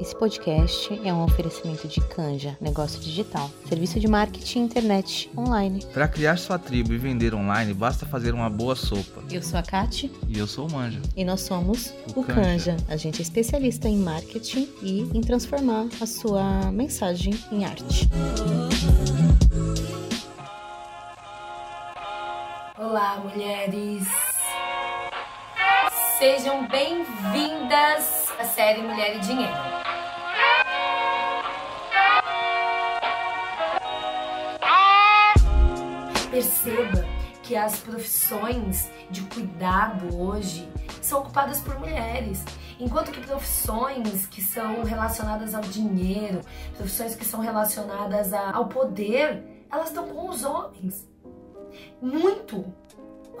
[0.00, 5.84] Esse podcast é um oferecimento de Canja, negócio digital, serviço de marketing internet online.
[5.92, 9.22] Para criar sua tribo e vender online, basta fazer uma boa sopa.
[9.30, 10.10] Eu sou a Kati.
[10.26, 11.02] E eu sou o Manja.
[11.14, 12.72] E nós somos o, O Canja.
[12.72, 12.76] Canja.
[12.88, 18.08] A gente é especialista em marketing e em transformar a sua mensagem em arte.
[22.78, 24.08] Olá, mulheres!
[26.18, 29.69] Sejam bem-vindas à série Mulher e Dinheiro.
[36.40, 37.04] Perceba
[37.42, 40.66] que as profissões de cuidado hoje
[41.02, 42.42] são ocupadas por mulheres,
[42.78, 46.40] enquanto que profissões que são relacionadas ao dinheiro,
[46.78, 51.06] profissões que são relacionadas ao poder, elas estão com os homens.
[52.00, 52.72] Muito,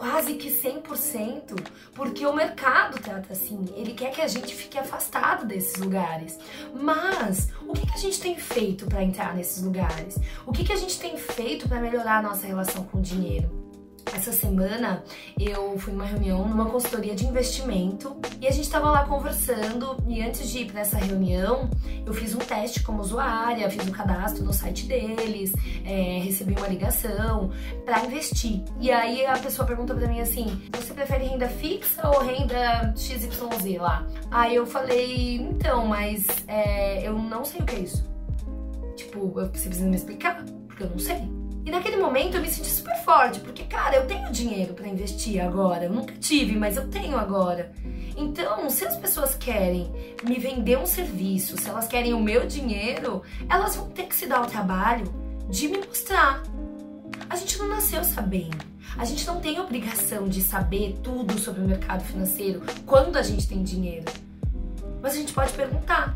[0.00, 1.62] quase que 100%,
[1.94, 3.66] porque o mercado trata assim.
[3.76, 6.38] Ele quer que a gente fique afastado desses lugares.
[6.74, 10.18] Mas o que, que a gente tem feito para entrar nesses lugares?
[10.46, 13.59] O que, que a gente tem feito para melhorar a nossa relação com o dinheiro?
[14.20, 15.02] Essa semana
[15.38, 19.96] eu fui numa reunião numa consultoria de investimento e a gente estava lá conversando.
[20.06, 21.70] E antes de ir para essa reunião,
[22.04, 25.52] eu fiz um teste como usuária, fiz um cadastro no site deles,
[25.86, 27.50] é, recebi uma ligação
[27.86, 28.62] para investir.
[28.78, 33.78] E aí a pessoa perguntou para mim assim: você prefere renda fixa ou renda XYZ
[33.78, 34.06] lá?
[34.30, 38.04] Aí eu falei: então, mas é, eu não sei o que é isso.
[38.96, 41.39] Tipo, você precisa me explicar, porque eu não sei.
[41.70, 45.40] E naquele momento eu me senti super forte, porque, cara, eu tenho dinheiro pra investir
[45.40, 45.84] agora.
[45.84, 47.70] Eu nunca tive, mas eu tenho agora.
[48.16, 49.88] Então, se as pessoas querem
[50.24, 54.26] me vender um serviço, se elas querem o meu dinheiro, elas vão ter que se
[54.26, 55.14] dar o trabalho
[55.48, 56.42] de me mostrar.
[57.28, 58.66] A gente não nasceu sabendo.
[58.98, 63.46] A gente não tem obrigação de saber tudo sobre o mercado financeiro quando a gente
[63.46, 64.06] tem dinheiro.
[65.00, 66.14] Mas a gente pode perguntar.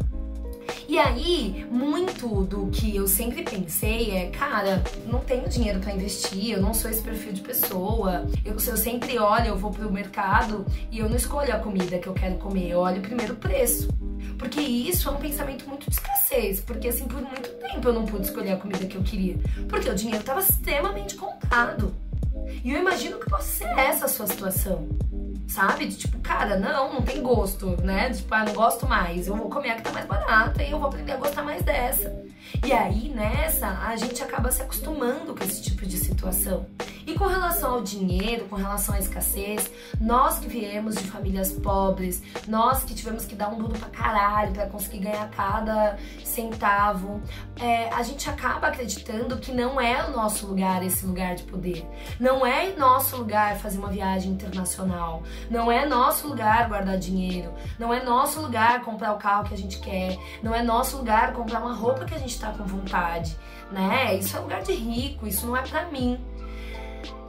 [0.87, 6.53] E aí, muito do que eu sempre pensei é, cara, não tenho dinheiro pra investir,
[6.53, 8.27] eu não sou esse perfil de pessoa.
[8.45, 12.07] Eu, eu sempre olho, eu vou pro mercado e eu não escolho a comida que
[12.07, 13.89] eu quero comer, eu olho primeiro o preço.
[14.39, 18.05] Porque isso é um pensamento muito de escassez, porque assim, por muito tempo eu não
[18.05, 19.37] pude escolher a comida que eu queria,
[19.69, 21.95] porque o dinheiro estava extremamente contado.
[22.63, 24.87] E eu imagino que possa ser essa a sua situação.
[25.49, 25.87] Sabe?
[25.87, 28.11] De tipo, cara, não, não tem gosto, né?
[28.11, 29.27] Tipo, ah, não gosto mais.
[29.27, 31.63] Eu vou comer a que tá mais barata e eu vou aprender a gostar mais
[31.63, 32.15] dessa.
[32.65, 36.67] E aí, nessa, a gente acaba se acostumando com esse tipo de situação.
[37.15, 39.71] E com relação ao dinheiro, com relação à escassez,
[40.01, 44.53] nós que viemos de famílias pobres, nós que tivemos que dar um duro pra caralho
[44.53, 47.23] pra conseguir ganhar cada centavo,
[47.61, 51.89] é, a gente acaba acreditando que não é o nosso lugar esse lugar de poder.
[52.19, 55.23] Não é nosso lugar fazer uma viagem internacional.
[55.49, 57.55] Não é nosso lugar guardar dinheiro.
[57.79, 60.19] Não é nosso lugar comprar o carro que a gente quer.
[60.43, 63.39] Não é nosso lugar comprar uma roupa que a gente tá com vontade,
[63.71, 64.17] né?
[64.17, 66.19] Isso é lugar de rico, isso não é pra mim.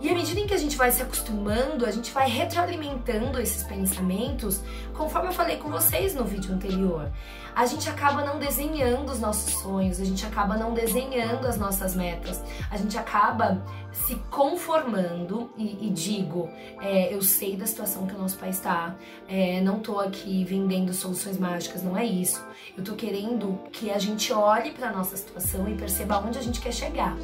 [0.06, 3.64] E à medida em que a gente vai se acostumando, a gente vai retroalimentando esses
[3.64, 4.62] pensamentos,
[4.94, 7.12] conforme eu falei com vocês no vídeo anterior.
[7.56, 11.96] A gente acaba não desenhando os nossos sonhos, a gente acaba não desenhando as nossas
[11.96, 12.40] metas,
[12.70, 18.20] a gente acaba se conformando e, e digo, é, eu sei da situação que o
[18.20, 18.96] nosso país está,
[19.28, 22.46] é, não tô aqui vendendo soluções mágicas, não é isso.
[22.78, 26.62] Eu tô querendo que a gente olhe para nossa situação e perceba onde a gente
[26.62, 27.18] quer chegar.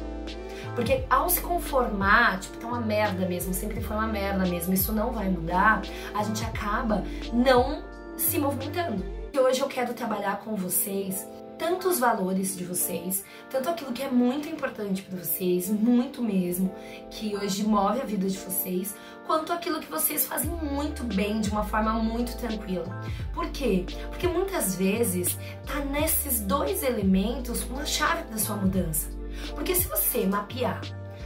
[0.74, 4.92] Porque ao se conformar, tipo, tá uma merda mesmo, sempre foi uma merda mesmo, isso
[4.92, 5.82] não vai mudar,
[6.14, 7.82] a gente acaba não
[8.16, 9.04] se movimentando.
[9.32, 11.26] E hoje eu quero trabalhar com vocês
[11.62, 16.74] tanto os valores de vocês, tanto aquilo que é muito importante para vocês, muito mesmo,
[17.08, 18.96] que hoje move a vida de vocês,
[19.28, 23.00] quanto aquilo que vocês fazem muito bem, de uma forma muito tranquila.
[23.32, 23.84] Por quê?
[24.08, 29.21] Porque muitas vezes tá nesses dois elementos uma chave da sua mudança.
[29.54, 30.80] Porque se você mapear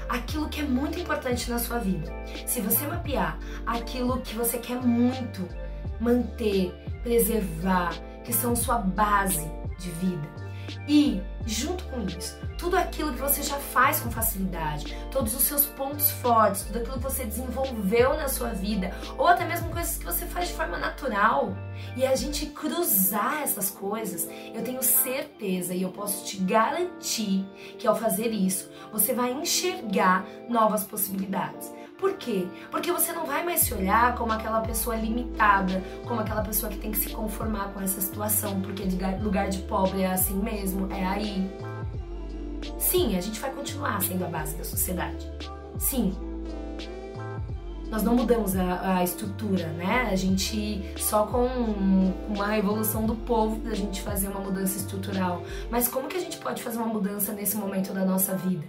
[0.08, 2.12] aquilo que é muito importante na sua vida,
[2.46, 5.48] se você mapear aquilo que você quer muito
[6.00, 6.72] manter,
[7.02, 7.92] preservar,
[8.24, 10.28] que são sua base de vida,
[10.86, 15.66] e junto com isso, tudo aquilo que você já faz com facilidade, todos os seus
[15.66, 20.04] pontos fortes, tudo aquilo que você desenvolveu na sua vida, ou até mesmo coisas que
[20.04, 21.54] você faz de forma natural,
[21.96, 27.46] e a gente cruzar essas coisas, eu tenho certeza e eu posso te garantir
[27.78, 31.72] que ao fazer isso, você vai enxergar novas possibilidades.
[31.98, 32.46] Por quê?
[32.70, 36.78] Porque você não vai mais se olhar como aquela pessoa limitada, como aquela pessoa que
[36.78, 38.84] tem que se conformar com essa situação, porque
[39.22, 41.50] lugar de pobre é assim mesmo, é aí.
[42.78, 45.30] Sim, a gente vai continuar sendo a base da sociedade.
[45.78, 46.14] Sim.
[47.90, 50.08] nós não mudamos a, a, estrutura, né?
[50.10, 51.46] A gente só com
[52.28, 55.42] uma evolução do povo da gente fazer uma mudança estrutural.
[55.70, 58.66] Mas como que a gente pode fazer uma mudança nesse momento da nossa vida?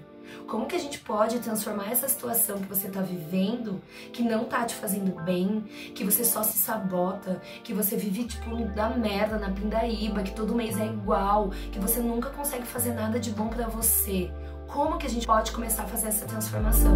[0.47, 3.81] Como que a gente pode transformar essa situação que você está vivendo,
[4.13, 5.61] que não tá te fazendo bem,
[5.93, 10.55] que você só se sabota, que você vive tipo da merda, na pindaíba, que todo
[10.55, 14.31] mês é igual, que você nunca consegue fazer nada de bom para você?
[14.67, 16.91] Como que a gente pode começar a fazer essa transformação?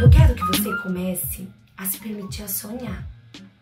[0.00, 1.48] Eu quero que você comece
[1.82, 3.04] a se permitir a sonhar.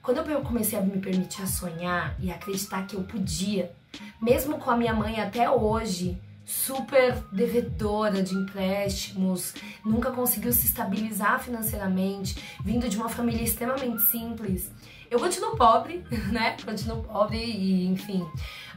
[0.02, 3.72] Quando eu comecei a me permitir a sonhar e acreditar que eu podia,
[4.20, 11.40] mesmo com a minha mãe até hoje super devedora de empréstimos, nunca conseguiu se estabilizar
[11.40, 14.70] financeiramente, vindo de uma família extremamente simples.
[15.10, 16.56] Eu continuo pobre, né?
[16.62, 18.26] Continuo pobre e enfim,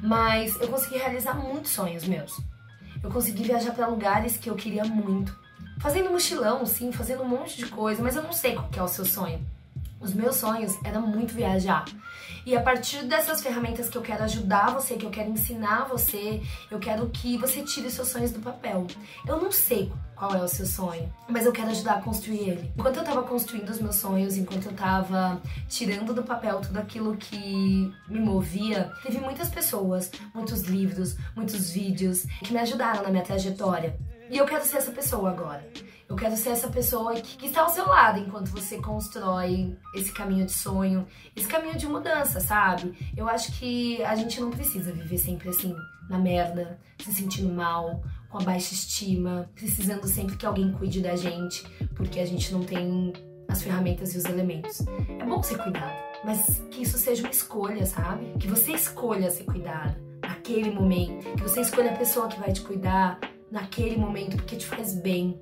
[0.01, 2.39] mas eu consegui realizar muitos sonhos meus.
[3.03, 5.42] Eu consegui viajar para lugares que eu queria muito
[5.79, 8.83] fazendo mochilão, sim, fazendo um monte de coisa, mas eu não sei qual que é
[8.83, 9.45] o seu sonho.
[9.99, 11.85] Os meus sonhos era muito viajar.
[12.45, 16.41] E a partir dessas ferramentas que eu quero ajudar você, que eu quero ensinar você,
[16.69, 18.85] eu quero que você tire seus sonhos do papel.
[19.25, 22.71] Eu não sei qual é o seu sonho, mas eu quero ajudar a construir ele.
[22.77, 27.15] Enquanto eu tava construindo os meus sonhos, enquanto eu tava tirando do papel tudo aquilo
[27.15, 33.23] que me movia, teve muitas pessoas, muitos livros, muitos vídeos que me ajudaram na minha
[33.23, 33.97] trajetória.
[34.29, 35.67] E eu quero ser essa pessoa agora.
[36.07, 40.11] Eu quero ser essa pessoa que, que, está ao seu lado enquanto você constrói esse
[40.11, 42.93] caminho de sonho, esse caminho de mudança, sabe?
[43.15, 45.75] Eu acho que a gente não precisa viver sempre assim,
[46.09, 51.15] na merda, se sentindo mal, com a baixa estima, precisando sempre que alguém cuide da
[51.15, 51.63] gente,
[51.95, 53.13] porque a gente não tem
[53.47, 54.81] as ferramentas e os elementos.
[55.19, 55.93] É bom ser cuidado,
[56.23, 58.33] mas que isso seja uma escolha, sabe?
[58.39, 62.61] Que você escolha ser cuidado naquele momento, que você escolha a pessoa que vai te
[62.61, 63.19] cuidar
[63.53, 65.39] naquele momento porque te faz bem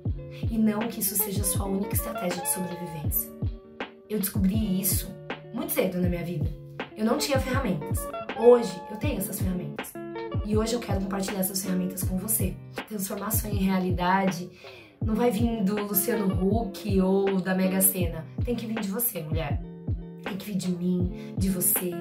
[0.50, 3.32] e não que isso seja sua única estratégia de sobrevivência.
[4.06, 5.10] Eu descobri isso
[5.54, 6.46] muito cedo na minha vida.
[6.94, 8.06] Eu não tinha ferramentas.
[8.38, 9.94] Hoje eu tenho essas ferramentas.
[10.44, 12.54] E hoje eu quero compartilhar essas ferramentas com você.
[12.86, 14.50] Transformação em realidade
[15.02, 18.26] não vai vir do Luciano Huck ou da Mega Sena.
[18.44, 19.62] Tem que vir de você, mulher.
[20.22, 21.92] Tem que vir de mim, de você,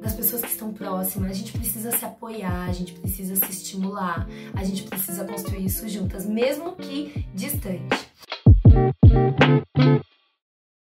[0.00, 1.30] das pessoas que estão próximas.
[1.30, 5.88] A gente precisa se apoiar, a gente precisa se estimular, a gente precisa construir isso
[5.88, 8.09] juntas, mesmo que distante.